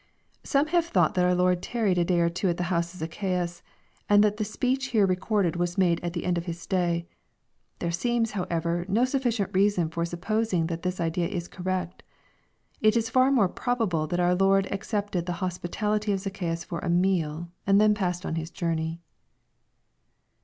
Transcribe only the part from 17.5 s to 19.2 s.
and then passed on His journey.